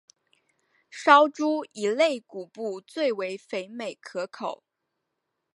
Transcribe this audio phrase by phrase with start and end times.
[0.89, 4.63] 烧猪以肋骨部最为肥美可口。